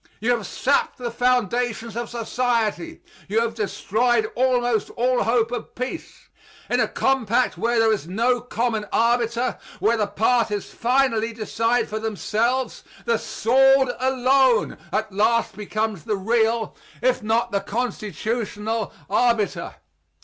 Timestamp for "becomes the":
15.55-16.17